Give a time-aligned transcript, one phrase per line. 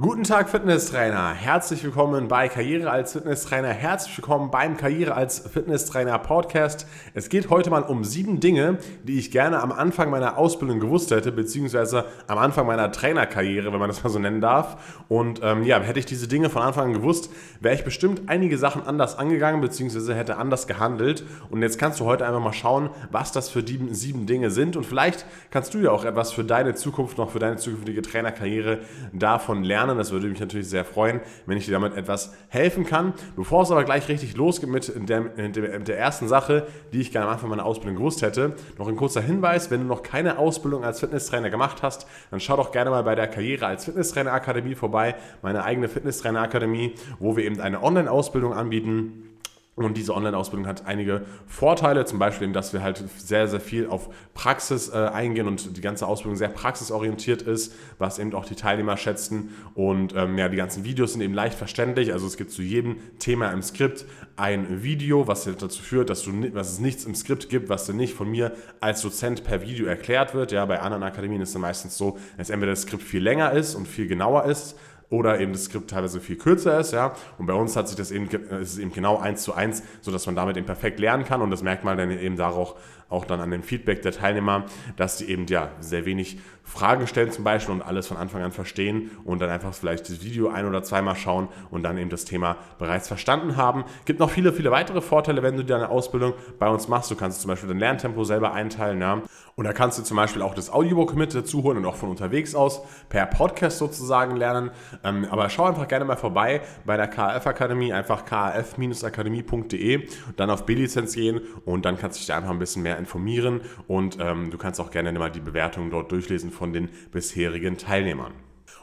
[0.00, 6.18] Guten Tag Fitnesstrainer, herzlich willkommen bei Karriere als Fitnesstrainer, herzlich willkommen beim Karriere als Fitnesstrainer
[6.18, 6.86] Podcast.
[7.12, 11.10] Es geht heute mal um sieben Dinge, die ich gerne am Anfang meiner Ausbildung gewusst
[11.10, 15.04] hätte, beziehungsweise am Anfang meiner Trainerkarriere, wenn man das mal so nennen darf.
[15.10, 17.28] Und ähm, ja, hätte ich diese Dinge von Anfang an gewusst,
[17.60, 21.22] wäre ich bestimmt einige Sachen anders angegangen, beziehungsweise hätte anders gehandelt.
[21.50, 24.74] Und jetzt kannst du heute einfach mal schauen, was das für die sieben Dinge sind.
[24.74, 28.78] Und vielleicht kannst du ja auch etwas für deine Zukunft, noch für deine zukünftige Trainerkarriere
[29.12, 29.98] davon lernen lernen.
[29.98, 33.12] Das würde mich natürlich sehr freuen, wenn ich dir damit etwas helfen kann.
[33.36, 37.26] Bevor es aber gleich richtig losgeht mit der, mit der ersten Sache, die ich gerne
[37.26, 40.84] am Anfang meiner Ausbildung gewusst hätte, noch ein kurzer Hinweis, wenn du noch keine Ausbildung
[40.84, 44.74] als Fitnesstrainer gemacht hast, dann schau doch gerne mal bei der Karriere als Fitnesstrainer Akademie
[44.74, 49.31] vorbei, meine eigene Fitnesstrainer Akademie, wo wir eben eine Online-Ausbildung anbieten
[49.74, 53.86] und diese Online-Ausbildung hat einige Vorteile, zum Beispiel, eben, dass wir halt sehr, sehr viel
[53.86, 58.54] auf Praxis äh, eingehen und die ganze Ausbildung sehr praxisorientiert ist, was eben auch die
[58.54, 59.54] Teilnehmer schätzen.
[59.74, 62.12] Und ähm, ja, die ganzen Videos sind eben leicht verständlich.
[62.12, 64.04] Also es gibt zu jedem Thema im Skript
[64.36, 67.94] ein Video, was dazu führt, dass, du, dass es nichts im Skript gibt, was dir
[67.94, 70.52] nicht von mir als Dozent per Video erklärt wird.
[70.52, 73.74] Ja, bei anderen Akademien ist es meistens so, dass entweder das Skript viel länger ist
[73.74, 74.76] und viel genauer ist,
[75.12, 77.12] oder eben das Skript teilweise viel kürzer ist, ja.
[77.36, 80.24] Und bei uns hat sich das eben, ist es eben genau eins zu eins, sodass
[80.24, 82.74] man damit eben perfekt lernen kann und das merkt man dann eben darauf
[83.12, 84.64] auch dann an dem Feedback der Teilnehmer,
[84.96, 88.52] dass die eben ja sehr wenig Fragen stellen zum Beispiel und alles von Anfang an
[88.52, 92.24] verstehen und dann einfach vielleicht das Video ein oder zweimal schauen und dann eben das
[92.24, 93.84] Thema bereits verstanden haben.
[94.04, 97.10] Gibt noch viele, viele weitere Vorteile, wenn du deine Ausbildung bei uns machst.
[97.10, 99.22] Du kannst zum Beispiel dein Lerntempo selber einteilen, ja.
[99.54, 102.08] Und da kannst du zum Beispiel auch das Audiobook mit dazu holen und auch von
[102.08, 104.70] unterwegs aus per Podcast sozusagen lernen.
[105.04, 110.64] Ähm, aber schau einfach gerne mal vorbei bei der KF Akademie, einfach kaf-akademie.de, dann auf
[110.64, 114.50] B-Lizenz gehen und dann kannst du dich da einfach ein bisschen mehr informieren und ähm,
[114.50, 118.32] du kannst auch gerne mal die Bewertungen dort durchlesen von den bisherigen Teilnehmern.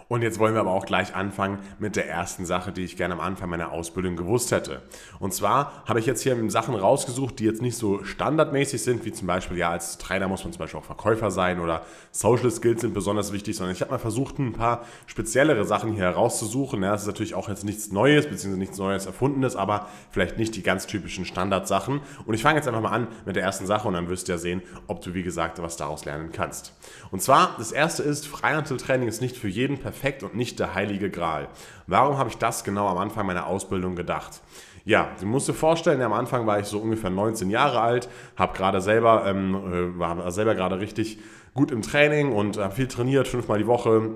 [0.09, 3.13] Und jetzt wollen wir aber auch gleich anfangen mit der ersten Sache, die ich gerne
[3.13, 4.81] am Anfang meiner Ausbildung gewusst hätte.
[5.19, 9.11] Und zwar habe ich jetzt hier Sachen rausgesucht, die jetzt nicht so standardmäßig sind, wie
[9.11, 12.81] zum Beispiel, ja, als Trainer muss man zum Beispiel auch Verkäufer sein oder Social Skills
[12.81, 16.81] sind besonders wichtig, sondern ich habe mal versucht, ein paar speziellere Sachen hier herauszusuchen.
[16.81, 20.55] Ja, das ist natürlich auch jetzt nichts Neues, beziehungsweise nichts Neues Erfundenes, aber vielleicht nicht
[20.55, 22.01] die ganz typischen Standardsachen.
[22.25, 24.31] Und ich fange jetzt einfach mal an mit der ersten Sache und dann wirst du
[24.31, 26.73] ja sehen, ob du, wie gesagt, was daraus lernen kannst.
[27.11, 30.75] Und zwar, das erste ist, Freihandeltraining ist nicht für jeden perfekt perfekt und nicht der
[30.75, 31.49] heilige Gral.
[31.85, 34.41] Warum habe ich das genau am Anfang meiner Ausbildung gedacht?
[34.85, 38.57] Ja, du musst dir vorstellen, am Anfang war ich so ungefähr 19 Jahre alt, habe
[38.57, 41.19] gerade selber, ähm, äh, war selber gerade richtig
[41.53, 44.11] gut im Training und habe viel trainiert, fünfmal die Woche,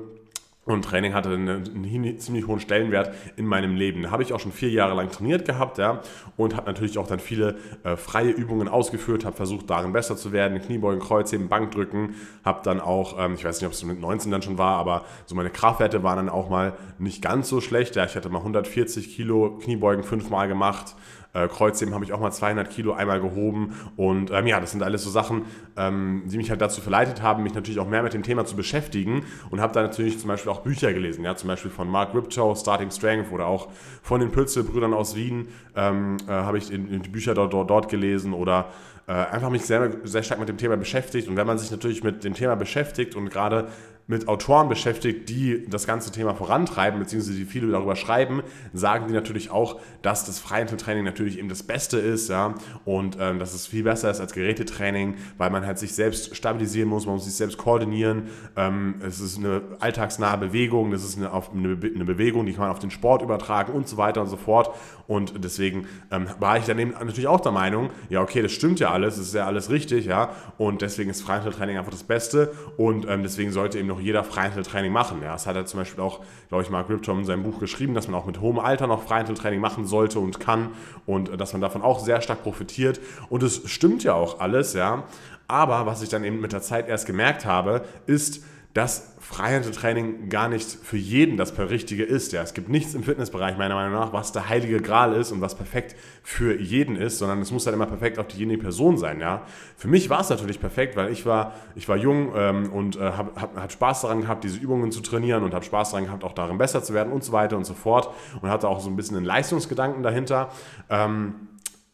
[0.66, 4.12] und Training hatte einen, einen, ziemlich hohen Stellenwert in meinem Leben.
[4.12, 6.02] Habe ich auch schon vier Jahre lang trainiert gehabt, ja,
[6.38, 10.32] und habe natürlich auch dann viele äh, freie Übungen ausgeführt, habe versucht, darin besser zu
[10.32, 12.16] werden, Kniebeugen, Kreuzheben, Bankdrücken,
[12.46, 15.04] habe dann auch, ähm, ich weiß nicht, ob es mit 19 dann schon war, aber
[15.26, 17.96] so meine Kraftwerte waren dann auch mal nicht ganz so schlecht.
[17.96, 20.96] Ja, ich hatte mal 140 Kilo Kniebeugen fünfmal gemacht,
[21.34, 23.74] äh, Kreuzheben habe ich auch mal 200 Kilo einmal gehoben.
[23.96, 25.44] Und ähm, ja, das sind alles so Sachen,
[25.76, 28.56] ähm, die mich halt dazu verleitet haben, mich natürlich auch mehr mit dem Thema zu
[28.56, 29.26] beschäftigen.
[29.50, 32.58] Und habe da natürlich zum Beispiel auch Bücher gelesen, ja, zum Beispiel von Mark Riptow,
[32.58, 33.70] Starting Strength oder auch
[34.02, 37.70] von den Pützel-Brüdern aus Wien ähm, äh, habe ich in, in die Bücher dort, dort,
[37.70, 38.68] dort gelesen oder
[39.08, 41.28] äh, einfach mich sehr, sehr stark mit dem Thema beschäftigt.
[41.28, 43.68] Und wenn man sich natürlich mit dem Thema beschäftigt und gerade
[44.06, 48.44] mit Autoren beschäftigt, die das ganze Thema vorantreiben, beziehungsweise die viele darüber schreiben,
[48.74, 53.40] sagen die natürlich auch, dass das Freihandeltraining natürlich eben das Beste ist, ja, und ähm,
[53.40, 57.16] dass es viel besser ist als Gerätetraining, weil man halt sich selbst stabilisieren muss, man
[57.16, 58.24] muss sich selbst koordinieren.
[58.58, 62.72] Ähm, es ist eine alltagsnahe Bewegung, das ist eine, eine, eine, Bewegung, die kann man
[62.72, 64.76] auf den Sport übertragen und so weiter und so fort.
[65.08, 68.80] Und deswegen ähm, war ich dann eben natürlich auch der Meinung, ja, okay, das stimmt
[68.80, 72.54] ja alles, das ist ja alles richtig, ja, und deswegen ist Freihandeltraining einfach das Beste
[72.78, 75.22] und ähm, deswegen sollte eben noch jeder Freihandeltraining machen.
[75.22, 77.94] Ja, das hat er zum Beispiel auch, glaube ich, Mark Ripton in seinem Buch geschrieben,
[77.94, 80.72] dass man auch mit hohem Alter noch Freihandeltraining machen sollte und kann
[81.06, 83.00] und äh, dass man davon auch sehr stark profitiert.
[83.30, 85.04] Und es stimmt ja auch alles, ja.
[85.48, 90.50] Aber was ich dann eben mit der Zeit erst gemerkt habe, ist, dass Freihandeltraining gar
[90.50, 92.34] nicht für jeden das Richtige ist.
[92.34, 95.42] Ja, es gibt nichts im Fitnessbereich meiner Meinung nach, was der heilige Gral ist und
[95.42, 99.20] was perfekt für jeden ist, sondern es muss halt immer perfekt auf diejenige Person sein.
[99.20, 99.44] Ja,
[99.78, 103.12] für mich war es natürlich perfekt, weil ich war, ich war jung ähm, und äh,
[103.12, 106.24] habe hab, hab Spaß daran gehabt, diese Übungen zu trainieren und habe Spaß daran gehabt,
[106.24, 108.10] auch darin besser zu werden und so weiter und so fort
[108.42, 110.50] und hatte auch so ein bisschen einen Leistungsgedanken dahinter.
[110.90, 111.36] Ähm,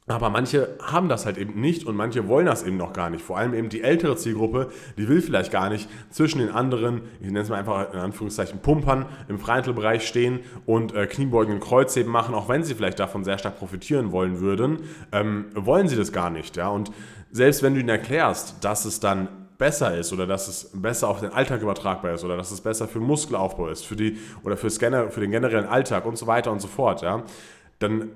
[0.09, 3.23] aber manche haben das halt eben nicht und manche wollen das eben noch gar nicht.
[3.23, 7.27] Vor allem eben die ältere Zielgruppe, die will vielleicht gar nicht zwischen den anderen, ich
[7.27, 12.11] nenne es mal einfach in Anführungszeichen Pumpern, im Freihandelbereich stehen und äh, Kniebeugen und Kreuzheben
[12.11, 14.79] machen, auch wenn sie vielleicht davon sehr stark profitieren wollen würden,
[15.11, 16.57] ähm, wollen sie das gar nicht.
[16.57, 16.69] Ja?
[16.69, 16.91] Und
[17.31, 19.27] selbst wenn du ihnen erklärst, dass es dann
[19.59, 22.87] besser ist oder dass es besser auf den Alltag übertragbar ist oder dass es besser
[22.87, 26.61] für Muskelaufbau ist, für die oder für, für den generellen Alltag und so weiter und
[26.61, 27.23] so fort, ja,
[27.77, 28.09] dann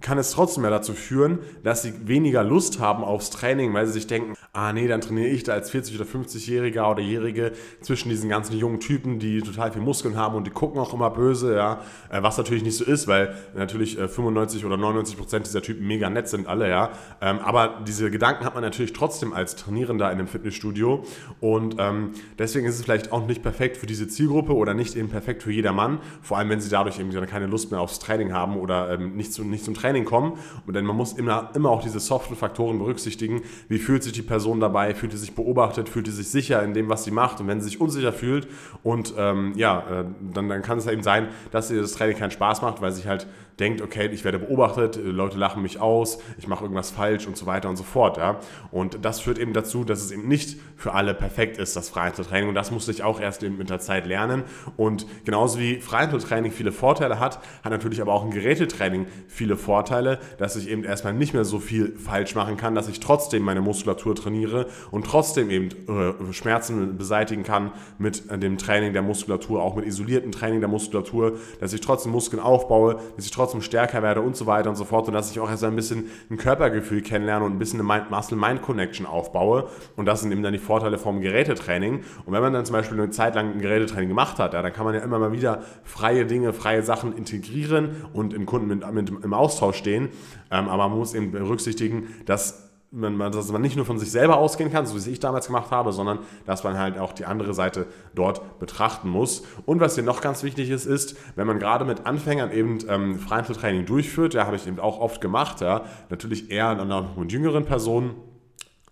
[0.00, 3.92] kann es trotzdem ja dazu führen, dass sie weniger Lust haben aufs Training, weil sie
[3.92, 7.52] sich denken, ah nee, dann trainiere ich da als 40- oder 50-Jähriger oder Jährige
[7.82, 11.10] zwischen diesen ganzen jungen Typen, die total viel Muskeln haben und die gucken auch immer
[11.10, 15.46] böse, ja, äh, was natürlich nicht so ist, weil natürlich 95 äh, oder 99 Prozent
[15.46, 19.32] dieser Typen mega nett sind alle, ja, ähm, aber diese Gedanken hat man natürlich trotzdem
[19.32, 21.04] als Trainierender in einem Fitnessstudio
[21.40, 25.08] und ähm, deswegen ist es vielleicht auch nicht perfekt für diese Zielgruppe oder nicht eben
[25.08, 28.56] perfekt für jedermann, vor allem wenn sie dadurch eben keine Lust mehr aufs Training haben
[28.56, 30.38] oder ähm, nicht, nicht zum Training Training kommen.
[30.66, 33.42] Und denn man muss immer, immer auch diese soften Faktoren berücksichtigen.
[33.68, 34.94] Wie fühlt sich die Person dabei?
[34.94, 35.88] Fühlt sie sich beobachtet?
[35.88, 37.40] Fühlt sie sich sicher in dem, was sie macht?
[37.40, 38.48] Und wenn sie sich unsicher fühlt
[38.82, 42.30] und ähm, ja, äh, dann, dann kann es eben sein, dass ihr das Training keinen
[42.30, 43.26] Spaß macht, weil sich halt
[43.58, 47.46] denkt, okay, ich werde beobachtet, Leute lachen mich aus, ich mache irgendwas falsch und so
[47.46, 48.16] weiter und so fort.
[48.16, 48.40] Ja?
[48.70, 52.48] Und das führt eben dazu, dass es eben nicht für alle perfekt ist, das Freihandeltraining.
[52.48, 54.44] Und das musste ich auch erst eben mit der Zeit lernen.
[54.76, 60.18] Und genauso wie Freihandeltraining viele Vorteile hat, hat natürlich aber auch ein Gerätetraining viele Vorteile,
[60.38, 63.60] dass ich eben erstmal nicht mehr so viel falsch machen kann, dass ich trotzdem meine
[63.60, 69.76] Muskulatur trainiere und trotzdem eben äh, Schmerzen beseitigen kann mit dem Training der Muskulatur, auch
[69.76, 74.02] mit isoliertem Training der Muskulatur, dass ich trotzdem Muskeln aufbaue, dass ich trotzdem trotzdem stärker
[74.02, 76.36] werde und so weiter und so fort und dass ich auch erst ein bisschen ein
[76.36, 79.68] Körpergefühl kennenlerne und ein bisschen eine Muscle-Mind-Connection aufbaue.
[79.96, 82.04] Und das sind eben dann die Vorteile vom Gerätetraining.
[82.26, 84.72] Und wenn man dann zum Beispiel eine Zeit lang ein Gerätetraining gemacht hat, ja, dann
[84.72, 88.92] kann man ja immer mal wieder freie Dinge, freie Sachen integrieren und im Kunden mit,
[88.92, 90.10] mit im Austausch stehen,
[90.50, 94.38] ähm, aber man muss eben berücksichtigen, dass man, dass man nicht nur von sich selber
[94.38, 97.54] ausgehen kann, so wie ich damals gemacht habe, sondern dass man halt auch die andere
[97.54, 99.44] Seite dort betrachten muss.
[99.64, 103.18] Und was hier noch ganz wichtig ist, ist, wenn man gerade mit Anfängern eben ähm,
[103.18, 106.74] Freihandeltraining durchführt, ja, habe ich eben auch oft gemacht, ja, natürlich eher
[107.16, 108.14] mit jüngeren Personen,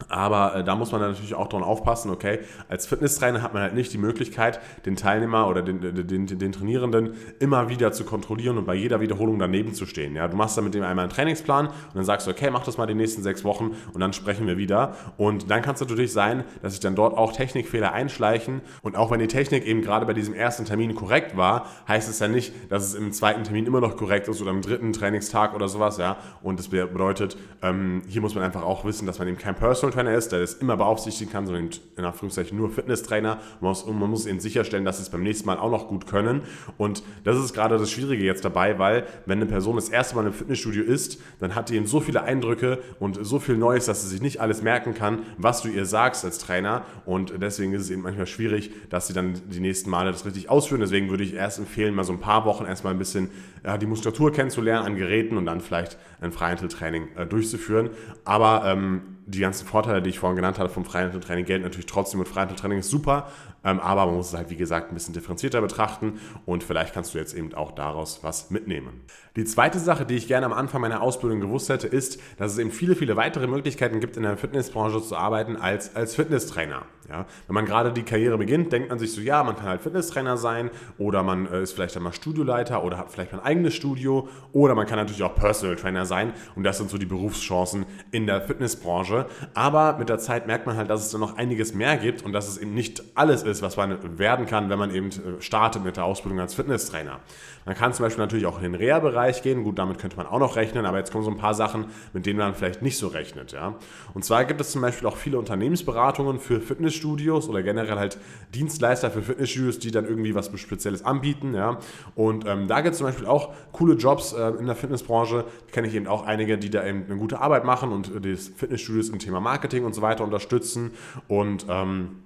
[0.08, 3.74] aber äh, da muss man natürlich auch dran aufpassen, okay, als Fitnesstrainer hat man halt
[3.74, 8.58] nicht die Möglichkeit, den Teilnehmer oder den, den, den, den, Trainierenden immer wieder zu kontrollieren
[8.58, 10.14] und bei jeder Wiederholung daneben zu stehen.
[10.14, 12.64] Ja, du machst dann mit dem einmal einen Trainingsplan und dann sagst du, okay, mach
[12.64, 14.94] das mal die nächsten sechs Wochen und dann sprechen wir wieder.
[15.16, 18.60] Und dann kann es natürlich sein, dass sich dann dort auch Technikfehler einschleichen.
[18.82, 22.20] Und auch wenn die Technik eben gerade bei diesem ersten Termin korrekt war, heißt es
[22.20, 25.54] ja nicht, dass es im zweiten Termin immer noch korrekt ist oder im dritten Trainingstag
[25.54, 25.98] oder sowas.
[25.98, 29.56] Ja, und das bedeutet, ähm, hier muss man einfach auch wissen, dass man eben kein
[29.56, 33.38] Personal Personal Trainer ist, der das immer beaufsichtigen kann, sondern in Anführungszeichen nur Fitnesstrainer.
[33.60, 36.06] Man muss, man muss ihnen sicherstellen, dass sie es beim nächsten Mal auch noch gut
[36.06, 36.42] können.
[36.76, 40.26] Und das ist gerade das Schwierige jetzt dabei, weil wenn eine Person das erste Mal
[40.26, 44.02] im Fitnessstudio ist, dann hat die eben so viele Eindrücke und so viel Neues, dass
[44.02, 46.82] sie sich nicht alles merken kann, was du ihr sagst als Trainer.
[47.04, 50.50] Und deswegen ist es eben manchmal schwierig, dass sie dann die nächsten Male das richtig
[50.50, 50.80] ausführen.
[50.80, 53.30] Deswegen würde ich erst empfehlen, mal so ein paar Wochen erstmal ein bisschen
[53.64, 57.90] ja, die Muskulatur kennenzulernen an Geräten und dann vielleicht ein Freihandeltraining äh, durchzuführen.
[58.24, 62.20] Aber ähm, die ganzen Vorteile, die ich vorhin genannt habe vom Freihandeltraining, gelten natürlich trotzdem
[62.20, 63.28] und Freihandeltraining ist super,
[63.62, 67.12] ähm, aber man muss es halt, wie gesagt, ein bisschen differenzierter betrachten und vielleicht kannst
[67.12, 69.02] du jetzt eben auch daraus was mitnehmen.
[69.36, 72.58] Die zweite Sache, die ich gerne am Anfang meiner Ausbildung gewusst hätte, ist, dass es
[72.58, 76.86] eben viele, viele weitere Möglichkeiten gibt, in der Fitnessbranche zu arbeiten als, als Fitnesstrainer.
[77.08, 79.80] Ja, wenn man gerade die Karriere beginnt, denkt man sich so, ja, man kann halt
[79.80, 84.28] Fitnesstrainer sein oder man äh, ist vielleicht einmal Studioleiter oder hat vielleicht ein eigenes Studio
[84.52, 88.26] oder man kann natürlich auch Personal Trainer sein und das sind so die Berufschancen in
[88.26, 89.24] der Fitnessbranche.
[89.54, 92.34] Aber mit der Zeit merkt man halt, dass es da noch einiges mehr gibt und
[92.34, 95.84] dass es eben nicht alles ist, was man werden kann, wenn man eben äh, startet
[95.84, 97.20] mit der Ausbildung als Fitnesstrainer.
[97.68, 100.38] Man kann zum Beispiel natürlich auch in den Reha-Bereich gehen, gut, damit könnte man auch
[100.38, 101.84] noch rechnen, aber jetzt kommen so ein paar Sachen,
[102.14, 103.52] mit denen man vielleicht nicht so rechnet.
[103.52, 103.76] Ja?
[104.14, 108.18] Und zwar gibt es zum Beispiel auch viele Unternehmensberatungen für Fitness Fitnessstudios oder generell halt
[108.54, 111.54] Dienstleister für Fitnessstudios, die dann irgendwie was Spezielles anbieten.
[111.54, 111.78] Ja?
[112.14, 115.44] Und ähm, da gibt es zum Beispiel auch coole Jobs äh, in der Fitnessbranche.
[115.66, 118.20] Da kenne ich eben auch einige, die da eben eine gute Arbeit machen und äh,
[118.20, 120.92] die Fitnessstudios im Thema Marketing und so weiter unterstützen.
[121.28, 122.22] Und ähm,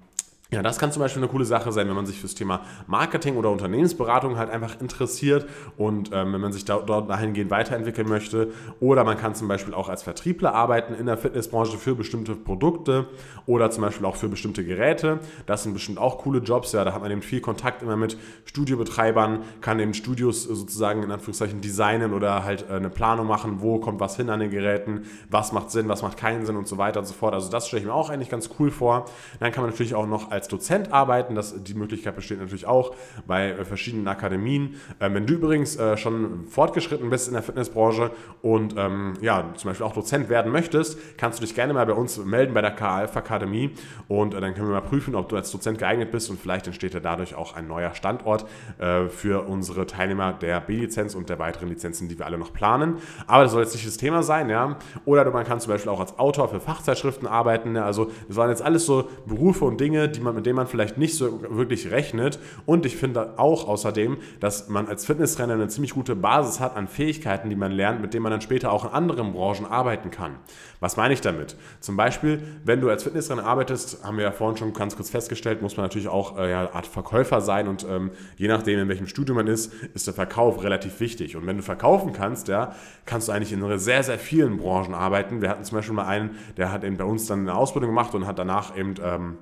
[0.53, 3.37] ja, das kann zum Beispiel eine coole Sache sein, wenn man sich fürs Thema Marketing
[3.37, 8.51] oder Unternehmensberatung halt einfach interessiert und ähm, wenn man sich da, dort dahingehend weiterentwickeln möchte.
[8.79, 13.07] Oder man kann zum Beispiel auch als Vertriebler arbeiten in der Fitnessbranche für bestimmte Produkte
[13.47, 15.19] oder zum Beispiel auch für bestimmte Geräte.
[15.47, 16.71] Das sind bestimmt auch coole Jobs.
[16.71, 21.11] Ja, da hat man eben viel Kontakt immer mit Studiobetreibern, kann eben Studios sozusagen in
[21.11, 25.03] Anführungszeichen designen oder halt äh, eine Planung machen, wo kommt was hin an den Geräten,
[25.31, 27.33] was macht Sinn, was macht keinen Sinn und so weiter und so fort.
[27.33, 29.05] Also das stelle ich mir auch eigentlich ganz cool vor.
[29.39, 31.35] Dann kann man natürlich auch noch als als Dozent arbeiten.
[31.35, 32.93] Das, die Möglichkeit besteht natürlich auch
[33.25, 34.75] bei äh, verschiedenen Akademien.
[34.99, 39.69] Ähm, wenn du übrigens äh, schon fortgeschritten bist in der Fitnessbranche und ähm, ja, zum
[39.69, 42.71] Beispiel auch Dozent werden möchtest, kannst du dich gerne mal bei uns melden bei der
[42.71, 43.71] KAF Akademie
[44.09, 46.67] und äh, dann können wir mal prüfen, ob du als Dozent geeignet bist und vielleicht
[46.67, 48.45] entsteht ja dadurch auch ein neuer Standort
[48.79, 52.97] äh, für unsere Teilnehmer der B-Lizenz und der weiteren Lizenzen, die wir alle noch planen.
[53.27, 54.77] Aber das soll jetzt nicht das Thema sein, ja.
[55.05, 57.75] Oder man kann zum Beispiel auch als Autor für Fachzeitschriften arbeiten.
[57.75, 57.85] Ja?
[57.85, 60.97] Also das waren jetzt alles so Berufe und Dinge, die man, mit denen man vielleicht
[60.97, 62.39] nicht so wirklich rechnet.
[62.65, 66.87] Und ich finde auch außerdem, dass man als Fitnesstrainer eine ziemlich gute Basis hat an
[66.87, 70.35] Fähigkeiten, die man lernt, mit denen man dann später auch in anderen Branchen arbeiten kann.
[70.79, 71.55] Was meine ich damit?
[71.79, 75.61] Zum Beispiel, wenn du als Fitnesstrainer arbeitest, haben wir ja vorhin schon ganz kurz festgestellt,
[75.61, 78.89] muss man natürlich auch äh, ja, eine Art Verkäufer sein und ähm, je nachdem, in
[78.89, 81.35] welchem Studium man ist, ist der Verkauf relativ wichtig.
[81.35, 82.75] Und wenn du verkaufen kannst, ja,
[83.05, 85.41] kannst du eigentlich in sehr, sehr vielen Branchen arbeiten.
[85.41, 88.13] Wir hatten zum Beispiel mal einen, der hat eben bei uns dann eine Ausbildung gemacht
[88.15, 89.37] und hat danach eben ähm,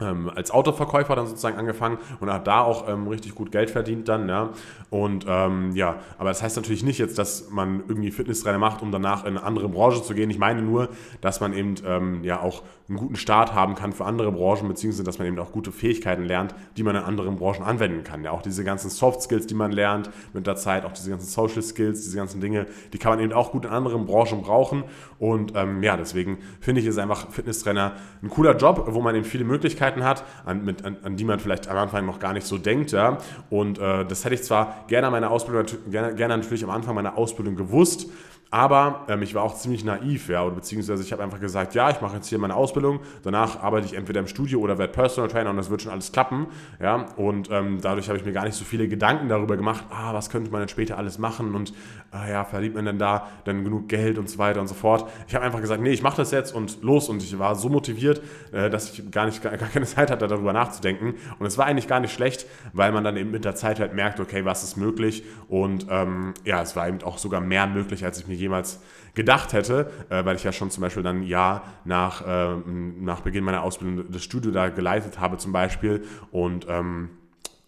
[0.00, 4.08] ähm, als Autoverkäufer dann sozusagen angefangen und hat da auch ähm, richtig gut Geld verdient
[4.08, 4.50] dann, ja.
[4.90, 8.90] Und ähm, ja, aber das heißt natürlich nicht jetzt, dass man irgendwie Fitnesstrainer macht, um
[8.90, 10.30] danach in eine andere Branche zu gehen.
[10.30, 10.88] Ich meine nur,
[11.20, 15.04] dass man eben ähm, ja auch einen guten Start haben kann für andere Branchen, beziehungsweise
[15.04, 18.24] dass man eben auch gute Fähigkeiten lernt, die man in anderen Branchen anwenden kann.
[18.24, 21.28] Ja, auch diese ganzen Soft Skills, die man lernt mit der Zeit, auch diese ganzen
[21.28, 24.84] Social Skills, diese ganzen Dinge, die kann man eben auch gut in anderen Branchen brauchen.
[25.18, 29.24] Und ähm, ja, deswegen finde ich es einfach Fitnesstrainer ein cooler Job, wo man eben
[29.24, 32.46] viele Möglichkeiten hat, an, mit, an, an die man vielleicht am Anfang noch gar nicht
[32.46, 32.92] so denkt.
[32.92, 33.18] Ja.
[33.50, 36.94] Und äh, das hätte ich zwar gerne an meiner Ausbildung, gerne, gerne natürlich am Anfang
[36.94, 38.08] meiner Ausbildung gewusst,
[38.54, 41.90] aber ähm, ich war auch ziemlich naiv, ja, oder beziehungsweise ich habe einfach gesagt, ja,
[41.90, 45.28] ich mache jetzt hier meine Ausbildung, danach arbeite ich entweder im Studio oder werde Personal
[45.28, 46.46] Trainer und das wird schon alles klappen,
[46.80, 50.14] ja, und ähm, dadurch habe ich mir gar nicht so viele Gedanken darüber gemacht, ah,
[50.14, 51.72] was könnte man denn später alles machen und
[52.14, 55.10] ah, ja, verdient man denn da dann genug Geld und so weiter und so fort.
[55.26, 57.08] Ich habe einfach gesagt, nee, ich mache das jetzt und los.
[57.08, 60.52] Und ich war so motiviert, äh, dass ich gar nicht gar, keine Zeit hatte, darüber
[60.52, 61.14] nachzudenken.
[61.38, 63.94] Und es war eigentlich gar nicht schlecht, weil man dann eben mit der Zeit halt
[63.94, 65.24] merkt, okay, was ist möglich?
[65.48, 68.80] Und ähm, ja, es war eben auch sogar mehr möglich, als ich mir jemals
[69.14, 72.56] gedacht hätte, äh, weil ich ja schon zum Beispiel dann ein Jahr nach, äh,
[73.00, 76.04] nach Beginn meiner Ausbildung das Studio da geleitet habe zum Beispiel.
[76.30, 77.10] Und ähm,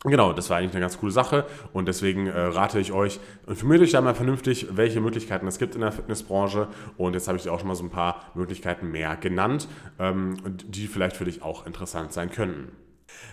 [0.05, 1.47] Genau, das war eigentlich eine ganz coole Sache.
[1.73, 3.19] Und deswegen äh, rate ich euch,
[3.49, 6.69] informiert euch da mal vernünftig, welche Möglichkeiten es gibt in der Fitnessbranche.
[6.97, 9.67] Und jetzt habe ich dir auch schon mal so ein paar Möglichkeiten mehr genannt,
[9.99, 12.71] ähm, die vielleicht für dich auch interessant sein könnten.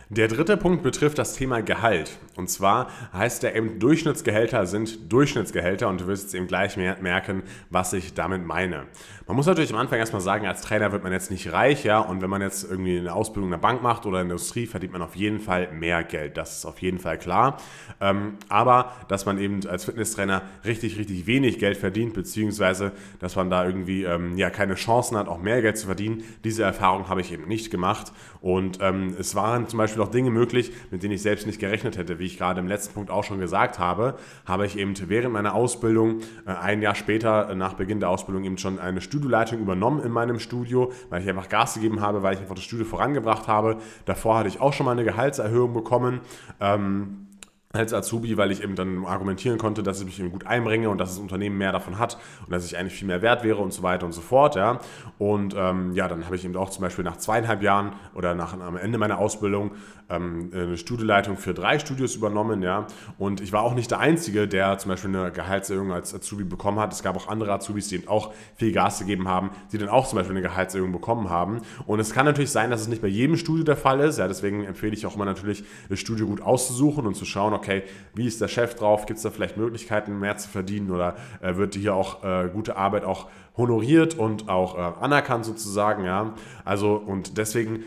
[0.09, 2.19] Der dritte Punkt betrifft das Thema Gehalt.
[2.35, 7.43] Und zwar heißt der eben, Durchschnittsgehälter sind Durchschnittsgehälter und du wirst jetzt eben gleich merken,
[7.69, 8.85] was ich damit meine.
[9.25, 11.99] Man muss natürlich am Anfang erstmal sagen, als Trainer wird man jetzt nicht reich, ja,
[11.99, 14.65] und wenn man jetzt irgendwie eine Ausbildung in der Bank macht oder in der Industrie,
[14.67, 16.37] verdient man auf jeden Fall mehr Geld.
[16.37, 17.57] Das ist auf jeden Fall klar.
[18.01, 23.49] Ähm, aber dass man eben als Fitnesstrainer richtig, richtig wenig Geld verdient, beziehungsweise dass man
[23.49, 27.21] da irgendwie ähm, ja keine Chancen hat, auch mehr Geld zu verdienen, diese Erfahrung habe
[27.21, 28.11] ich eben nicht gemacht.
[28.41, 31.97] Und ähm, es waren zum Beispiel auch Dinge möglich, mit denen ich selbst nicht gerechnet
[31.97, 32.19] hätte.
[32.19, 35.55] Wie ich gerade im letzten Punkt auch schon gesagt habe, habe ich eben während meiner
[35.55, 40.03] Ausbildung, äh, ein Jahr später äh, nach Beginn der Ausbildung, eben schon eine Studioleitung übernommen
[40.03, 43.47] in meinem Studio, weil ich einfach Gas gegeben habe, weil ich einfach das Studio vorangebracht
[43.47, 43.77] habe.
[44.05, 46.19] Davor hatte ich auch schon mal eine Gehaltserhöhung bekommen.
[46.59, 47.29] Ähm,
[47.75, 50.99] als Azubi, weil ich eben dann argumentieren konnte, dass ich mich eben gut einbringe und
[50.99, 53.73] dass das Unternehmen mehr davon hat und dass ich eigentlich viel mehr wert wäre und
[53.73, 54.55] so weiter und so fort.
[54.55, 54.79] Ja.
[55.17, 58.53] Und ähm, ja, dann habe ich eben auch zum Beispiel nach zweieinhalb Jahren oder nach
[58.53, 59.71] am Ende meiner Ausbildung
[60.09, 62.61] ähm, eine Studioleitung für drei Studios übernommen.
[62.61, 62.87] Ja.
[63.17, 66.79] Und ich war auch nicht der Einzige, der zum Beispiel eine Gehaltserhöhung als Azubi bekommen
[66.79, 66.93] hat.
[66.93, 70.07] Es gab auch andere Azubis, die eben auch viel Gas gegeben haben, die dann auch
[70.07, 71.61] zum Beispiel eine Gehaltserhöhung bekommen haben.
[71.85, 74.19] Und es kann natürlich sein, dass es nicht bei jedem Studio der Fall ist.
[74.19, 74.27] Ja.
[74.27, 77.83] Deswegen empfehle ich auch immer natürlich, das Studio gut auszusuchen und zu schauen, okay,
[78.15, 79.05] wie ist der Chef drauf?
[79.05, 82.75] Gibt es da vielleicht Möglichkeiten, mehr zu verdienen oder äh, wird hier auch äh, gute
[82.75, 86.33] Arbeit auch honoriert und auch äh, anerkannt sozusagen, ja?
[86.65, 87.83] Also und deswegen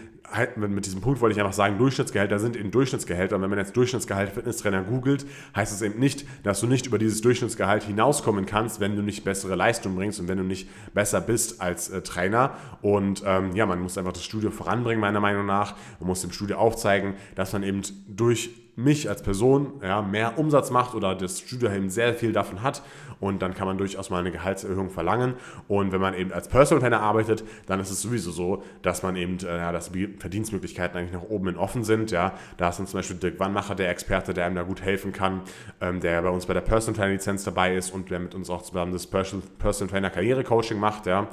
[0.57, 3.37] mit diesem Punkt wollte ich einfach sagen, Durchschnittsgehälter sind in Durchschnittsgehälter.
[3.37, 6.99] Und wenn man jetzt Durchschnittsgehalt Fitnesstrainer googelt, heißt es eben nicht, dass du nicht über
[6.99, 11.21] dieses Durchschnittsgehalt hinauskommen kannst, wenn du nicht bessere Leistung bringst und wenn du nicht besser
[11.21, 12.55] bist als äh, Trainer.
[12.83, 15.75] Und ähm, ja, man muss einfach das Studio voranbringen, meiner Meinung nach.
[16.01, 20.71] Man muss dem Studio aufzeigen, dass man eben durch mich als Person ja, mehr Umsatz
[20.71, 22.83] macht oder das Studio eben sehr viel davon hat
[23.21, 25.35] und dann kann man durchaus mal eine Gehaltserhöhung verlangen.
[25.69, 29.17] Und wenn man eben als Personal Trainer arbeitet, dann ist es sowieso so, dass man
[29.17, 32.11] eben, äh, ja, dass die Verdienstmöglichkeiten eigentlich nach oben hin offen sind.
[32.11, 32.35] Ja.
[32.59, 35.41] Da ist dann zum Beispiel Dirk Wannmacher der Experte, der einem da gut helfen kann,
[35.81, 38.51] ähm, der bei uns bei der Personal Trainer Lizenz dabei ist und der mit uns
[38.51, 41.07] auch zusammen das Personal, Personal Trainer Karriere Coaching macht.
[41.07, 41.29] Ja.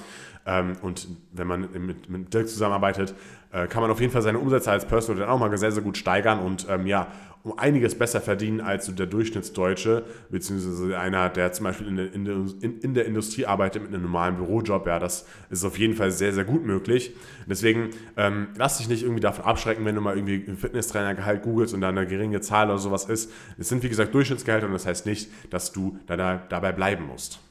[0.46, 3.16] Ähm, und wenn man mit, mit Dirk zusammenarbeitet,
[3.54, 5.84] äh, kann man auf jeden Fall seine Umsätze als Personal dann auch mal sehr, sehr
[5.84, 7.08] gut steigern und ähm, ja,
[7.44, 12.80] um einiges besser verdienen als der Durchschnittsdeutsche, beziehungsweise einer, der zum Beispiel in der, in,
[12.80, 14.88] in der Industrie arbeitet mit einem normalen Bürojob.
[14.88, 17.14] Ja, das ist auf jeden Fall sehr, sehr gut möglich.
[17.46, 21.74] Deswegen ähm, lass dich nicht irgendwie davon abschrecken, wenn du mal irgendwie ein Fitnesstrainergehalt googelst
[21.74, 23.30] und da eine geringe Zahl oder sowas ist.
[23.58, 27.43] Es sind wie gesagt Durchschnittsgehälter und das heißt nicht, dass du da, dabei bleiben musst.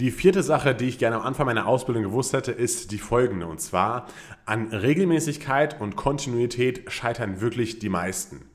[0.00, 3.48] Die vierte Sache, die ich gerne am Anfang meiner Ausbildung gewusst hätte, ist die folgende.
[3.48, 4.06] Und zwar,
[4.46, 8.47] an Regelmäßigkeit und Kontinuität scheitern wirklich die meisten.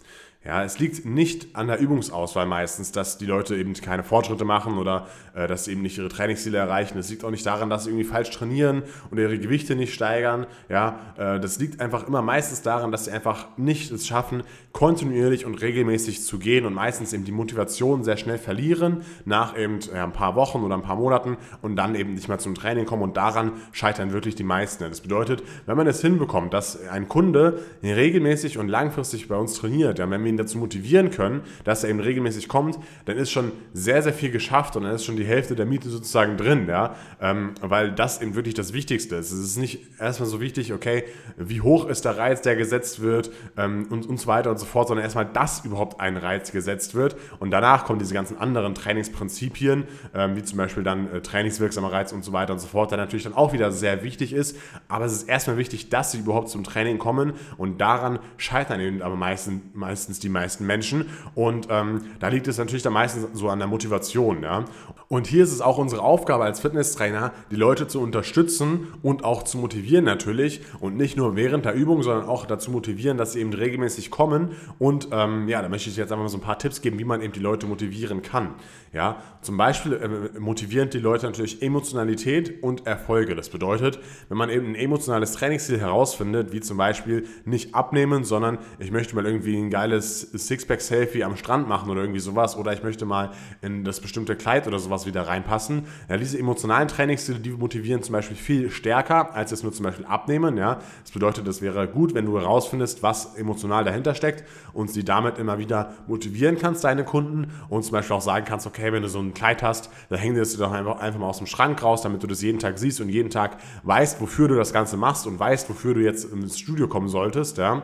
[0.46, 4.78] Ja, es liegt nicht an der Übungsauswahl meistens, dass die Leute eben keine Fortschritte machen
[4.78, 6.98] oder äh, dass sie eben nicht ihre Trainingsziele erreichen.
[6.98, 10.46] Es liegt auch nicht daran, dass sie irgendwie falsch trainieren und ihre Gewichte nicht steigern.
[10.68, 15.46] Ja, äh, das liegt einfach immer meistens daran, dass sie einfach nicht es schaffen, kontinuierlich
[15.46, 20.04] und regelmäßig zu gehen und meistens eben die Motivation sehr schnell verlieren nach eben ja,
[20.04, 23.04] ein paar Wochen oder ein paar Monaten und dann eben nicht mehr zum Training kommen
[23.04, 24.84] und daran scheitern wirklich die meisten.
[24.84, 30.00] Das bedeutet, wenn man es hinbekommt, dass ein Kunde regelmäßig und langfristig bei uns trainiert,
[30.00, 33.52] ja, wenn wir ihn dazu motivieren können, dass er eben regelmäßig kommt, dann ist schon
[33.74, 36.96] sehr, sehr viel geschafft und dann ist schon die Hälfte der Miete sozusagen drin, ja,
[37.22, 39.32] ähm, weil das eben wirklich das Wichtigste ist.
[39.32, 41.04] Es ist nicht erstmal so wichtig, okay,
[41.38, 44.66] wie hoch ist der Reiz, der gesetzt wird ähm, und, und so weiter und so
[44.66, 47.16] fort, sondern erstmal, dass überhaupt ein Reiz gesetzt wird.
[47.40, 52.12] Und danach kommen diese ganzen anderen Trainingsprinzipien, ähm, wie zum Beispiel dann äh, trainingswirksamer Reiz
[52.12, 55.06] und so weiter und so fort, der natürlich dann auch wieder sehr wichtig ist, aber
[55.06, 57.34] es ist erstmal wichtig, dass sie überhaupt zum Training kommen.
[57.58, 61.06] Und daran scheitern eben aber meistens, meistens die meisten Menschen.
[61.36, 64.44] Und ähm, da liegt es natürlich dann meistens so an der Motivation.
[64.44, 64.66] Ja?
[65.08, 69.44] Und hier ist es auch unsere Aufgabe als Fitnesstrainer, die Leute zu unterstützen und auch
[69.44, 70.62] zu motivieren natürlich.
[70.80, 74.50] Und nicht nur während der Übung, sondern auch dazu motivieren, dass sie eben regelmäßig kommen.
[74.80, 77.04] Und ähm, ja, da möchte ich jetzt einfach mal so ein paar Tipps geben, wie
[77.04, 78.56] man eben die Leute motivieren kann.
[78.94, 83.36] Ja, zum Beispiel äh, motivieren die Leute natürlich Emotionalität und Erfolge.
[83.36, 84.00] Das bedeutet,
[84.30, 89.16] wenn man eben ein emotionales Trainingsziel herausfindet, wie zum Beispiel nicht abnehmen, sondern ich möchte
[89.16, 93.32] mal irgendwie ein geiles Sixpack-Selfie am Strand machen oder irgendwie sowas, oder ich möchte mal
[93.62, 95.84] in das bestimmte Kleid oder sowas wieder reinpassen.
[96.10, 100.06] Ja, diese emotionalen Trainingsziele, die motivieren zum Beispiel viel stärker, als es nur zum Beispiel
[100.06, 100.58] abnehmen.
[100.58, 104.44] Ja, das bedeutet, es wäre gut, wenn du herausfindest, was emotional dahinter steckt
[104.74, 108.68] und sie damit immer wieder motivieren kannst, deine Kunden, und zum Beispiel auch sagen kannst,
[108.68, 111.20] okay, okay, wenn du so ein Kleid hast, dann häng dir das doch einfach, einfach
[111.20, 114.20] mal aus dem Schrank raus, damit du das jeden Tag siehst und jeden Tag weißt,
[114.20, 117.58] wofür du das Ganze machst und weißt, wofür du jetzt ins Studio kommen solltest.
[117.58, 117.84] Ja.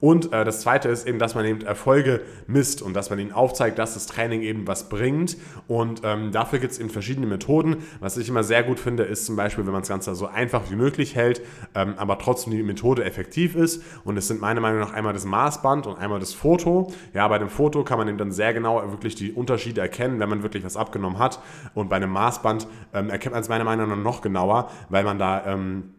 [0.00, 3.32] Und äh, das Zweite ist eben, dass man eben Erfolge misst und dass man ihnen
[3.32, 5.36] aufzeigt, dass das Training eben was bringt.
[5.68, 7.76] Und ähm, dafür gibt es eben verschiedene Methoden.
[8.00, 10.70] Was ich immer sehr gut finde, ist zum Beispiel, wenn man das Ganze so einfach
[10.70, 11.42] wie möglich hält,
[11.74, 13.82] ähm, aber trotzdem die Methode effektiv ist.
[14.04, 16.92] Und es sind meiner Meinung nach einmal das Maßband und einmal das Foto.
[17.14, 20.28] Ja, bei dem Foto kann man eben dann sehr genau wirklich die Unterschiede erkennen, wenn
[20.28, 21.40] man wirklich was abgenommen hat.
[21.74, 25.18] Und bei einem Maßband ähm, erkennt man es meiner Meinung nach noch genauer, weil man
[25.18, 25.94] da ähm,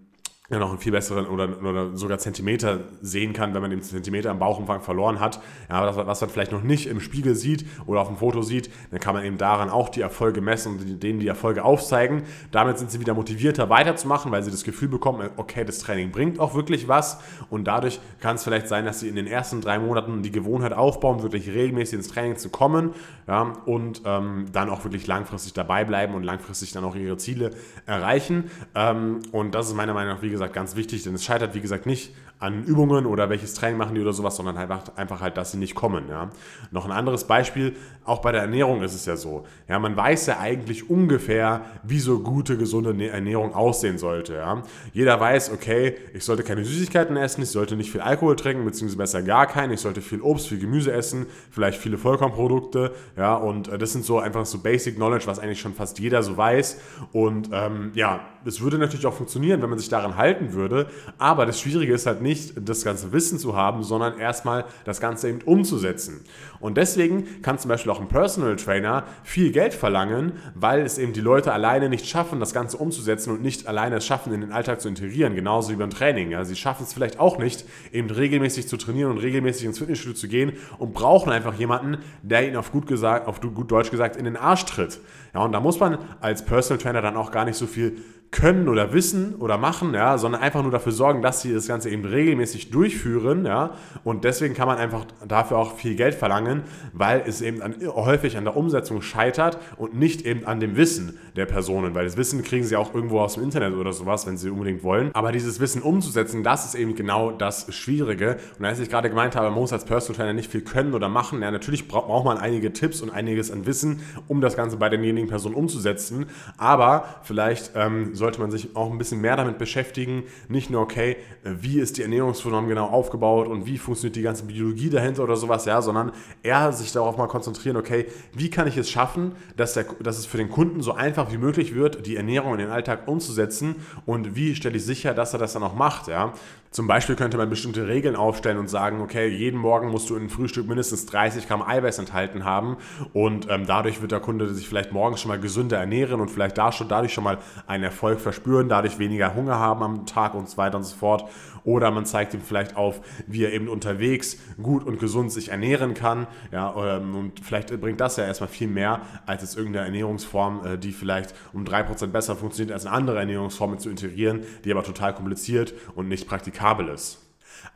[0.50, 4.32] ja noch einen viel besseren oder, oder sogar Zentimeter sehen kann, wenn man den Zentimeter
[4.32, 5.40] am Bauchumfang verloren hat.
[5.70, 8.72] Ja, das, was man vielleicht noch nicht im Spiegel sieht oder auf dem Foto sieht,
[8.90, 12.24] dann kann man eben daran auch die Erfolge messen und denen die Erfolge aufzeigen.
[12.52, 16.40] Damit sind sie wieder motivierter weiterzumachen, weil sie das Gefühl bekommen, okay, das Training bringt
[16.40, 19.78] auch wirklich was und dadurch kann es vielleicht sein, dass sie in den ersten drei
[19.78, 22.94] Monaten die Gewohnheit aufbauen, wirklich regelmäßig ins Training zu kommen
[23.28, 27.52] ja, und ähm, dann auch wirklich langfristig dabei bleiben und langfristig dann auch ihre Ziele
[27.86, 28.50] erreichen.
[28.74, 31.54] Ähm, und das ist meiner Meinung nach, wie gesagt, gesagt, ganz wichtig, denn es scheitert,
[31.54, 35.19] wie gesagt, nicht an Übungen oder welches Training machen die oder sowas, sondern einfach, einfach
[35.19, 36.06] halt, dass sie nicht kommen.
[36.10, 36.30] Ja.
[36.71, 37.75] Noch ein anderes Beispiel,
[38.06, 39.45] auch bei der Ernährung ist es ja so.
[39.67, 44.36] Ja, man weiß ja eigentlich ungefähr, wie so gute, gesunde Ernährung aussehen sollte.
[44.36, 44.63] Ja.
[44.93, 48.97] Jeder weiß, okay, ich sollte keine Süßigkeiten essen, ich sollte nicht viel Alkohol trinken, beziehungsweise
[48.97, 52.93] besser gar keinen, ich sollte viel Obst, viel Gemüse essen, vielleicht viele Vollkornprodukte.
[53.17, 56.23] Ja, und äh, das sind so einfach so Basic Knowledge, was eigentlich schon fast jeder
[56.23, 56.80] so weiß.
[57.12, 60.88] Und ähm, ja, es würde natürlich auch funktionieren, wenn man sich daran halten würde.
[61.17, 65.30] Aber das Schwierige ist halt nicht, das ganze Wissen zu haben, sondern erstmal das Ganze
[65.30, 66.22] eben umzusetzen.
[66.60, 71.13] Und deswegen kann zum Beispiel auch ein Personal Trainer viel Geld verlangen, weil es eben
[71.13, 74.52] die Leute alleine nicht schaffen, das Ganze umzusetzen und nicht alleine es schaffen, in den
[74.52, 75.36] Alltag zu integrieren.
[75.36, 76.32] Genauso wie beim Training.
[76.32, 80.15] Ja, sie schaffen es vielleicht auch nicht, eben regelmäßig zu trainieren und regelmäßig ins Fitnessstudio
[80.15, 84.15] zu gehen und brauchen einfach jemanden, der ihnen auf gut, gesagt, auf gut Deutsch gesagt
[84.15, 85.00] in den Arsch tritt.
[85.34, 87.98] Ja, und da muss man als Personal Trainer dann auch gar nicht so viel
[88.32, 91.89] können oder wissen oder machen, ja, sondern einfach nur dafür sorgen, dass sie das Ganze
[91.89, 93.72] eben regelmäßig durchführen, ja,
[94.04, 96.63] und deswegen kann man einfach dafür auch viel Geld verlangen,
[96.94, 101.18] weil es eben an, häufig an der Umsetzung scheitert und nicht eben an dem Wissen
[101.36, 104.38] der Personen, weil das Wissen kriegen sie auch irgendwo aus dem Internet oder sowas, wenn
[104.38, 108.38] sie unbedingt wollen, aber dieses Wissen umzusetzen, das ist eben genau das Schwierige.
[108.60, 111.10] Und als ich gerade gemeint habe, man muss als Personal Trainer nicht viel können oder
[111.10, 114.89] machen, ja, natürlich braucht man einige Tipps und einiges an Wissen, um das Ganze bei
[114.89, 120.24] denjenigen Personen umzusetzen, aber vielleicht ähm, sollte man sich auch ein bisschen mehr damit beschäftigen.
[120.48, 124.90] Nicht nur, okay, wie ist die Ernährungsform genau aufgebaut und wie funktioniert die ganze Biologie
[124.90, 126.12] dahinter oder sowas, ja, sondern
[126.44, 130.28] eher sich darauf mal konzentrieren, okay, wie kann ich es schaffen, dass, der, dass es
[130.28, 134.36] für den Kunden so einfach wie möglich wird, die Ernährung in den Alltag umzusetzen und
[134.36, 136.34] wie stelle ich sicher, dass er das dann auch macht, ja.
[136.72, 140.30] Zum Beispiel könnte man bestimmte Regeln aufstellen und sagen, okay, jeden Morgen musst du in
[140.30, 142.78] Frühstück mindestens 30 Gramm Eiweiß enthalten haben
[143.14, 146.60] und ähm, dadurch wird der Kunde sich vielleicht morgens schon mal gesünder ernähren und vielleicht
[146.60, 150.50] da schon, dadurch schon mal einen Erfolg verspüren, dadurch weniger Hunger haben am Tag und
[150.50, 151.30] so weiter und so fort.
[151.63, 155.93] Oder man zeigt ihm vielleicht auf, wie er eben unterwegs gut und gesund sich ernähren
[155.93, 156.28] kann.
[156.52, 160.78] Ja, ähm, und vielleicht bringt das ja erstmal viel mehr, als jetzt irgendeine Ernährungsform, äh,
[160.78, 165.13] die vielleicht um 3% besser funktioniert als eine andere Ernährungsform zu integrieren, die aber total
[165.13, 167.29] kompliziert und nicht praktikabel ist.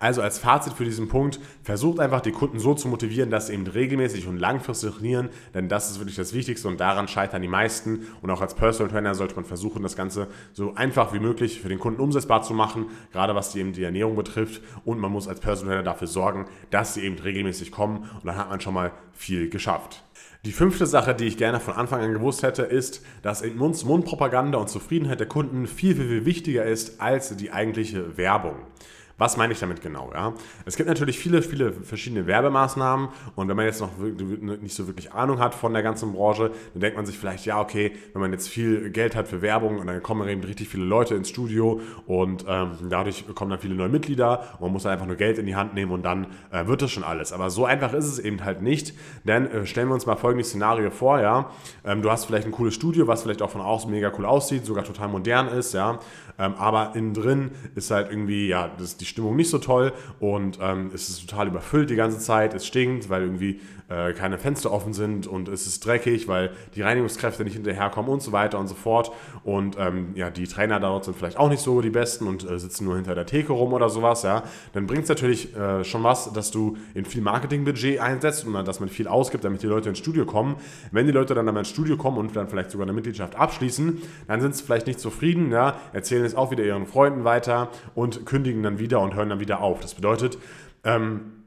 [0.03, 3.53] Also als Fazit für diesen Punkt, versucht einfach die Kunden so zu motivieren, dass sie
[3.53, 7.47] eben regelmäßig und langfristig trainieren, denn das ist wirklich das Wichtigste und daran scheitern die
[7.47, 8.07] meisten.
[8.21, 11.69] Und auch als Personal Trainer sollte man versuchen, das Ganze so einfach wie möglich für
[11.69, 14.61] den Kunden umsetzbar zu machen, gerade was die eben die Ernährung betrifft.
[14.83, 18.35] Und man muss als Personal Trainer dafür sorgen, dass sie eben regelmäßig kommen und dann
[18.35, 20.03] hat man schon mal viel geschafft.
[20.43, 24.57] Die fünfte Sache, die ich gerne von Anfang an gewusst hätte, ist, dass in Mund-zu-Mund-Propaganda
[24.57, 28.57] und Zufriedenheit der Kunden viel, viel, viel wichtiger ist als die eigentliche Werbung.
[29.23, 30.11] Was meine ich damit genau?
[30.13, 30.33] Ja?
[30.65, 33.07] Es gibt natürlich viele, viele verschiedene Werbemaßnahmen
[33.37, 36.81] und wenn man jetzt noch nicht so wirklich Ahnung hat von der ganzen Branche, dann
[36.81, 39.87] denkt man sich vielleicht, ja, okay, wenn man jetzt viel Geld hat für Werbung und
[39.87, 43.87] dann kommen eben richtig viele Leute ins Studio und ähm, dadurch kommen dann viele neue
[43.87, 46.81] Mitglieder und man muss einfach nur Geld in die Hand nehmen und dann äh, wird
[46.81, 47.31] das schon alles.
[47.31, 50.49] Aber so einfach ist es eben halt nicht, denn äh, stellen wir uns mal folgendes
[50.49, 51.49] Szenario vor, ja,
[51.85, 54.65] ähm, du hast vielleicht ein cooles Studio, was vielleicht auch von außen mega cool aussieht,
[54.65, 55.97] sogar total modern ist, ja,
[56.39, 60.59] ähm, aber innen drin ist halt irgendwie, ja, das, die Stimmung nicht so toll und
[60.61, 64.71] ähm, es ist total überfüllt die ganze Zeit, es stinkt, weil irgendwie äh, keine Fenster
[64.71, 68.67] offen sind und es ist dreckig, weil die Reinigungskräfte nicht hinterherkommen und so weiter und
[68.67, 69.11] so fort.
[69.43, 72.59] Und ähm, ja, die Trainer dort sind vielleicht auch nicht so die besten und äh,
[72.59, 74.43] sitzen nur hinter der Theke rum oder sowas, ja.
[74.73, 78.79] Dann bringt es natürlich äh, schon was, dass du in viel Marketingbudget einsetzt und dass
[78.79, 80.55] man viel ausgibt, damit die Leute ins Studio kommen.
[80.91, 84.41] Wenn die Leute dann ins Studio kommen und dann vielleicht sogar eine Mitgliedschaft abschließen, dann
[84.41, 88.63] sind sie vielleicht nicht zufrieden, ja, erzählen es auch wieder ihren Freunden weiter und kündigen
[88.63, 89.79] dann wieder und hören dann wieder auf.
[89.79, 90.37] Das bedeutet,
[90.83, 91.42] ähm,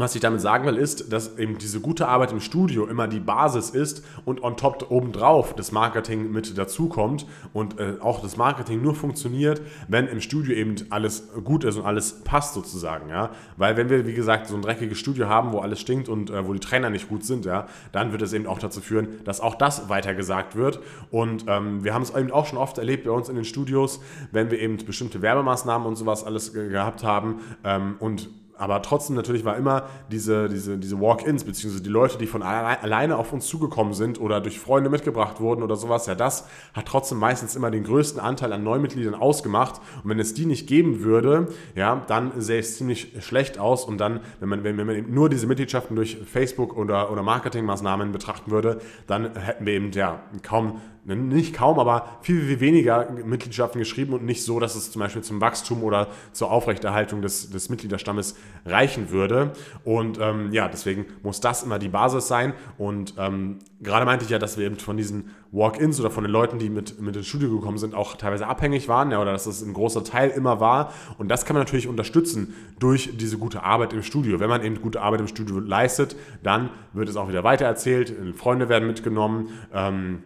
[0.00, 3.20] was ich damit sagen will, ist, dass eben diese gute Arbeit im Studio immer die
[3.20, 8.82] Basis ist und on top obendrauf das Marketing mit dazukommt und äh, auch das Marketing
[8.82, 13.30] nur funktioniert, wenn im Studio eben alles gut ist und alles passt sozusagen, ja.
[13.56, 16.46] Weil wenn wir, wie gesagt, so ein dreckiges Studio haben, wo alles stinkt und äh,
[16.46, 19.40] wo die Trainer nicht gut sind, ja, dann wird es eben auch dazu führen, dass
[19.40, 20.80] auch das weitergesagt wird.
[21.10, 24.00] Und ähm, wir haben es eben auch schon oft erlebt bei uns in den Studios,
[24.32, 28.28] wenn wir eben bestimmte Werbemaßnahmen und sowas alles gehabt haben ähm, und
[28.60, 33.16] aber trotzdem natürlich war immer diese, diese, diese Walk-ins, beziehungsweise die Leute, die von alleine
[33.16, 37.18] auf uns zugekommen sind oder durch Freunde mitgebracht wurden oder sowas, ja, das hat trotzdem
[37.18, 39.80] meistens immer den größten Anteil an Neumitgliedern ausgemacht.
[40.04, 43.86] Und wenn es die nicht geben würde, ja, dann sähe es ziemlich schlecht aus.
[43.86, 47.22] Und dann, wenn man, wenn, wenn man eben nur diese Mitgliedschaften durch Facebook oder, oder
[47.22, 53.10] Marketingmaßnahmen betrachten würde, dann hätten wir eben ja kaum nicht kaum, aber viel, viel weniger
[53.10, 57.50] Mitgliedschaften geschrieben und nicht so, dass es zum Beispiel zum Wachstum oder zur Aufrechterhaltung des,
[57.50, 58.36] des Mitgliederstammes
[58.66, 59.52] reichen würde.
[59.84, 62.52] Und ähm, ja, deswegen muss das immer die Basis sein.
[62.76, 66.30] Und ähm, gerade meinte ich ja, dass wir eben von diesen Walk-ins oder von den
[66.30, 69.44] Leuten, die mit, mit ins Studio gekommen sind, auch teilweise abhängig waren, ja, oder dass
[69.44, 70.92] das ein großer Teil immer war.
[71.18, 74.38] Und das kann man natürlich unterstützen durch diese gute Arbeit im Studio.
[74.38, 78.68] Wenn man eben gute Arbeit im Studio leistet, dann wird es auch wieder weitererzählt, Freunde
[78.68, 79.48] werden mitgenommen.
[79.72, 80.22] Ähm,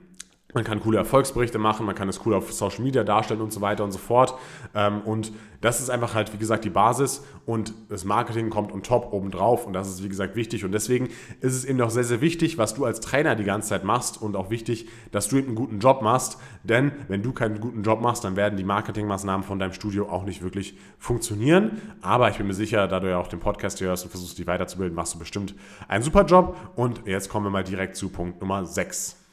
[0.55, 3.61] man kann coole Erfolgsberichte machen, man kann es cool auf Social Media darstellen und so
[3.61, 4.35] weiter und so fort.
[4.75, 8.83] Ähm, und das ist einfach halt, wie gesagt, die Basis und das Marketing kommt on
[8.83, 10.65] top obendrauf und das ist, wie gesagt, wichtig.
[10.65, 11.09] Und deswegen
[11.41, 14.21] ist es eben auch sehr, sehr wichtig, was du als Trainer die ganze Zeit machst
[14.21, 16.39] und auch wichtig, dass du eben einen guten Job machst.
[16.63, 20.25] Denn wenn du keinen guten Job machst, dann werden die Marketingmaßnahmen von deinem Studio auch
[20.25, 21.81] nicht wirklich funktionieren.
[22.03, 24.47] Aber ich bin mir sicher, da du ja auch den Podcast hörst und versuchst, dich
[24.47, 25.55] weiterzubilden, machst du bestimmt
[25.89, 26.57] einen super Job.
[26.77, 29.24] Und jetzt kommen wir mal direkt zu Punkt Nummer 6.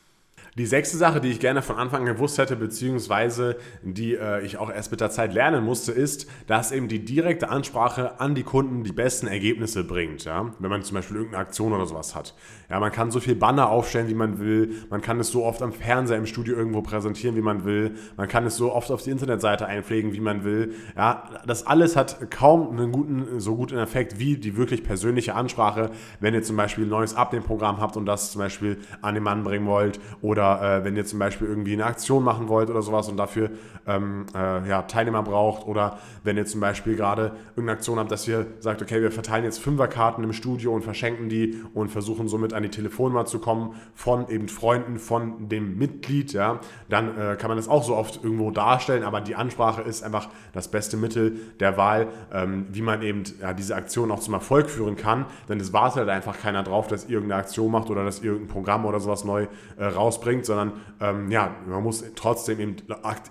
[0.58, 4.58] Die sechste Sache, die ich gerne von Anfang an gewusst hätte, beziehungsweise die äh, ich
[4.58, 8.44] auch erst mit der Zeit lernen musste, ist, dass eben die direkte Ansprache an die
[8.44, 10.26] Kunden die besten Ergebnisse bringt.
[10.26, 10.54] Ja?
[10.60, 12.36] Wenn man zum Beispiel irgendeine Aktion oder sowas hat.
[12.72, 14.74] Ja, man kann so viel Banner aufstellen, wie man will.
[14.90, 17.96] Man kann es so oft am Fernseher im Studio irgendwo präsentieren, wie man will.
[18.16, 20.74] Man kann es so oft auf die Internetseite einpflegen, wie man will.
[20.96, 25.90] Ja, das alles hat kaum einen guten, so guten Effekt wie die wirklich persönliche Ansprache,
[26.22, 29.44] wenn ihr zum Beispiel ein neues Abnehmprogramm habt und das zum Beispiel an den Mann
[29.44, 33.10] bringen wollt oder äh, wenn ihr zum Beispiel irgendwie eine Aktion machen wollt oder sowas
[33.10, 33.50] und dafür
[33.86, 38.26] ähm, äh, ja, Teilnehmer braucht oder wenn ihr zum Beispiel gerade irgendeine Aktion habt, dass
[38.30, 42.54] ihr sagt, okay, wir verteilen jetzt Fünferkarten im Studio und verschenken die und versuchen somit
[42.62, 47.50] an die Telefonnummer zu kommen von eben Freunden von dem Mitglied, ja, dann äh, kann
[47.50, 51.40] man das auch so oft irgendwo darstellen, aber die Ansprache ist einfach das beste Mittel
[51.60, 55.60] der Wahl, ähm, wie man eben ja, diese Aktion auch zum Erfolg führen kann, denn
[55.60, 59.00] es wartet halt einfach keiner drauf, dass irgendeine Aktion macht oder dass irgendein Programm oder
[59.00, 59.48] sowas neu
[59.78, 62.76] äh, rausbringt, sondern ähm, ja, man muss trotzdem eben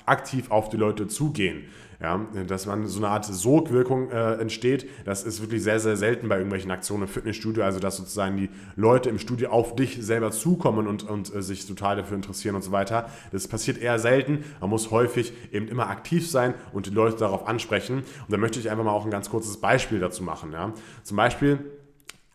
[0.06, 1.64] aktiv auf die Leute zugehen.
[2.02, 6.30] Ja, dass man so eine Art Sogwirkung äh, entsteht, das ist wirklich sehr, sehr selten
[6.30, 7.62] bei irgendwelchen Aktionen im Fitnessstudio.
[7.62, 11.66] Also, dass sozusagen die Leute im Studio auf dich selber zukommen und, und äh, sich
[11.66, 13.10] total dafür interessieren und so weiter.
[13.32, 14.44] Das passiert eher selten.
[14.60, 17.98] Man muss häufig eben immer aktiv sein und die Leute darauf ansprechen.
[17.98, 20.52] Und da möchte ich einfach mal auch ein ganz kurzes Beispiel dazu machen.
[20.52, 20.72] Ja.
[21.02, 21.58] Zum Beispiel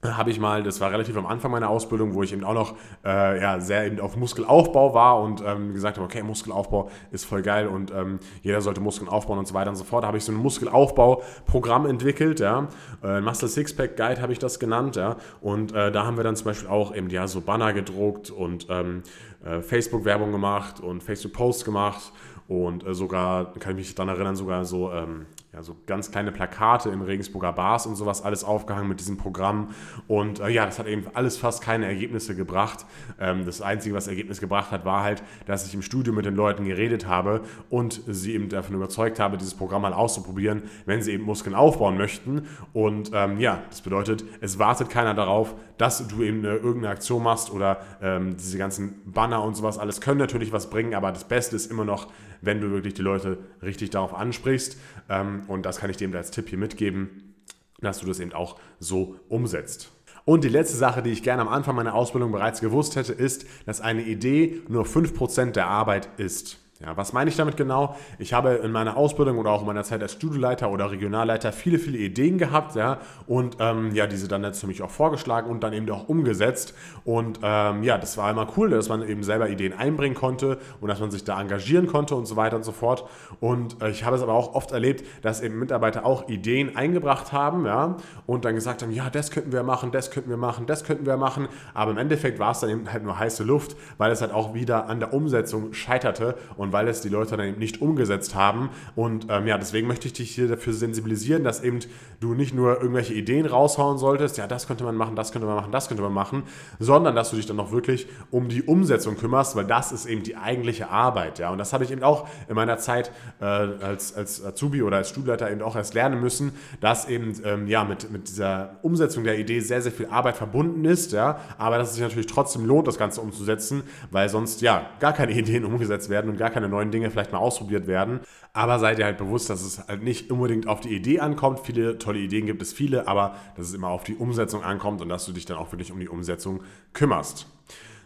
[0.05, 2.75] habe ich mal, das war relativ am Anfang meiner Ausbildung, wo ich eben auch noch
[3.03, 7.41] äh, ja, sehr eben auf Muskelaufbau war und ähm, gesagt habe, okay, Muskelaufbau ist voll
[7.41, 10.03] geil und ähm, jeder sollte Muskeln aufbauen und so weiter und so fort.
[10.03, 12.67] Da habe ich so ein Muskelaufbau-Programm entwickelt, ja.
[13.03, 15.17] Äh, Muscle Sixpack Guide habe ich das genannt, ja.
[15.41, 18.67] Und äh, da haben wir dann zum Beispiel auch eben ja so Banner gedruckt und
[18.69, 19.03] ähm,
[19.43, 22.11] äh, Facebook-Werbung gemacht und Facebook-Posts gemacht
[22.47, 26.33] und äh, sogar, kann ich mich dann erinnern, sogar so ähm, ja, so ganz kleine
[26.33, 29.69] Plakate in Regensburger Bars und sowas alles aufgehangen mit diesem Programm.
[30.07, 32.85] Und äh, ja, das hat eben alles fast keine Ergebnisse gebracht.
[33.19, 36.35] Ähm, das Einzige, was Ergebnis gebracht hat, war halt, dass ich im Studio mit den
[36.35, 41.13] Leuten geredet habe und sie eben davon überzeugt habe, dieses Programm mal auszuprobieren, wenn sie
[41.13, 42.47] eben Muskeln aufbauen möchten.
[42.73, 47.23] Und ähm, ja, das bedeutet, es wartet keiner darauf, dass du eben äh, irgendeine Aktion
[47.23, 51.25] machst oder ähm, diese ganzen Banner und sowas alles können natürlich was bringen, aber das
[51.25, 52.07] Beste ist immer noch,
[52.41, 54.77] wenn du wirklich die Leute richtig darauf ansprichst.
[55.09, 57.35] Ähm, und das kann ich dir als Tipp hier mitgeben,
[57.79, 59.91] dass du das eben auch so umsetzt.
[60.25, 63.45] Und die letzte Sache, die ich gerne am Anfang meiner Ausbildung bereits gewusst hätte, ist,
[63.65, 66.57] dass eine Idee nur 5% der Arbeit ist.
[66.85, 67.95] Ja, was meine ich damit genau?
[68.19, 71.79] Ich habe in meiner Ausbildung oder auch in meiner Zeit als Studioleiter oder Regionalleiter viele,
[71.79, 75.89] viele Ideen gehabt, ja, und ähm, ja, diese dann mich auch vorgeschlagen und dann eben
[75.89, 76.75] auch umgesetzt.
[77.03, 80.87] Und ähm, ja, das war immer cool, dass man eben selber Ideen einbringen konnte und
[80.87, 83.05] dass man sich da engagieren konnte und so weiter und so fort.
[83.39, 87.31] Und äh, ich habe es aber auch oft erlebt, dass eben Mitarbeiter auch Ideen eingebracht
[87.31, 90.67] haben, ja, und dann gesagt haben, ja, das könnten wir machen, das könnten wir machen,
[90.67, 91.47] das könnten wir machen.
[91.73, 94.53] Aber im Endeffekt war es dann eben halt nur heiße Luft, weil es halt auch
[94.53, 96.35] wieder an der Umsetzung scheiterte.
[96.57, 98.69] Und weil es die Leute dann eben nicht umgesetzt haben.
[98.97, 101.79] Und ähm, ja, deswegen möchte ich dich hier dafür sensibilisieren, dass eben
[102.19, 105.55] du nicht nur irgendwelche Ideen raushauen solltest, ja, das könnte man machen, das könnte man
[105.55, 106.43] machen, das könnte man machen,
[106.79, 110.23] sondern dass du dich dann auch wirklich um die Umsetzung kümmerst, weil das ist eben
[110.23, 111.39] die eigentliche Arbeit.
[111.39, 113.09] Ja, und das habe ich eben auch in meiner Zeit
[113.39, 117.67] äh, als, als Azubi oder als Studleiter eben auch erst lernen müssen, dass eben ähm,
[117.67, 121.77] ja, mit, mit dieser Umsetzung der Idee sehr, sehr viel Arbeit verbunden ist, ja, aber
[121.77, 125.63] dass es sich natürlich trotzdem lohnt, das Ganze umzusetzen, weil sonst ja gar keine Ideen
[125.63, 128.21] umgesetzt werden und gar keine neuen Dinge vielleicht mal ausprobiert werden.
[128.53, 131.59] Aber seid ihr halt bewusst, dass es halt nicht unbedingt auf die Idee ankommt.
[131.59, 135.09] Viele tolle Ideen gibt es viele, aber dass es immer auf die Umsetzung ankommt und
[135.09, 136.61] dass du dich dann auch wirklich um die Umsetzung
[136.93, 137.47] kümmerst.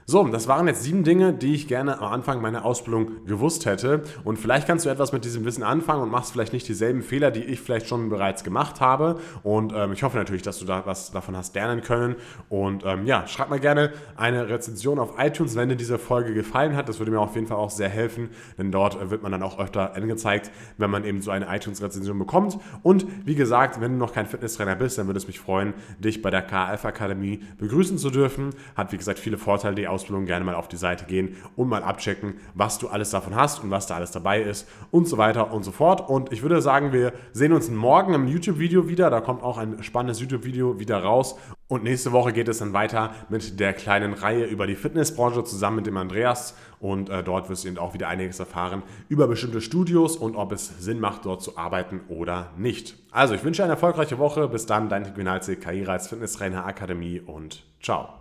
[0.09, 4.01] So, das waren jetzt sieben Dinge, die ich gerne am Anfang meiner Ausbildung gewusst hätte.
[4.23, 7.29] Und vielleicht kannst du etwas mit diesem Wissen anfangen und machst vielleicht nicht dieselben Fehler,
[7.29, 9.19] die ich vielleicht schon bereits gemacht habe.
[9.43, 12.15] Und ähm, ich hoffe natürlich, dass du da was davon hast lernen können.
[12.49, 16.75] Und ähm, ja, schreib mal gerne eine Rezension auf iTunes, wenn dir diese Folge gefallen
[16.75, 16.89] hat.
[16.89, 19.59] Das würde mir auf jeden Fall auch sehr helfen, denn dort wird man dann auch
[19.59, 22.57] öfter angezeigt, wenn man eben so eine iTunes-Rezension bekommt.
[22.81, 26.23] Und wie gesagt, wenn du noch kein Fitnesstrainer bist, dann würde es mich freuen, dich
[26.23, 28.55] bei der KF Akademie begrüßen zu dürfen.
[28.73, 31.83] Hat wie gesagt viele Vorteile, die Ausbildung gerne mal auf die Seite gehen und mal
[31.83, 35.51] abchecken, was du alles davon hast und was da alles dabei ist und so weiter
[35.51, 36.09] und so fort.
[36.09, 39.09] Und ich würde sagen, wir sehen uns morgen im YouTube-Video wieder.
[39.09, 41.35] Da kommt auch ein spannendes YouTube-Video wieder raus.
[41.67, 45.77] Und nächste Woche geht es dann weiter mit der kleinen Reihe über die Fitnessbranche zusammen
[45.77, 46.55] mit dem Andreas.
[46.79, 50.53] Und äh, dort wirst du eben auch wieder einiges erfahren über bestimmte Studios und ob
[50.53, 52.95] es Sinn macht, dort zu arbeiten oder nicht.
[53.11, 54.47] Also, ich wünsche eine erfolgreiche Woche.
[54.47, 58.18] Bis dann, dein Quinalzi, Karriere als Fitnesstrainer Akademie und ciao.